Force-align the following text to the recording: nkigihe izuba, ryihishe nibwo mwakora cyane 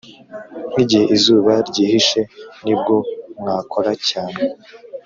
nkigihe 0.71 1.05
izuba, 1.15 1.53
ryihishe 1.69 2.21
nibwo 2.63 2.95
mwakora 3.39 3.91
cyane 4.09 4.39